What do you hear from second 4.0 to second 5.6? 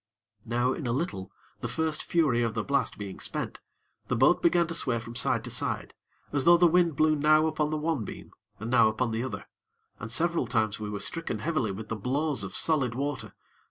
the boat began to sway from side to